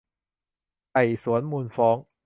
[0.91, 1.97] ไต่สวนมูลฟ้อง